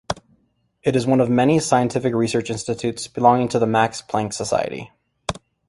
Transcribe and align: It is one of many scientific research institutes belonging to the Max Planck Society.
It 0.81 0.95
is 0.95 1.05
one 1.05 1.21
of 1.21 1.29
many 1.29 1.59
scientific 1.59 2.15
research 2.15 2.49
institutes 2.49 3.07
belonging 3.07 3.49
to 3.49 3.59
the 3.59 3.67
Max 3.67 4.01
Planck 4.01 4.33
Society. 4.33 4.89